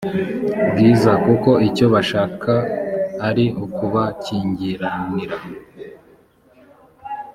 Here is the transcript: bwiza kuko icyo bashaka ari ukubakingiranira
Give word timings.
bwiza 0.71 1.11
kuko 1.25 1.49
icyo 1.67 1.85
bashaka 1.93 2.53
ari 3.27 3.45
ukubakingiranira 3.65 4.89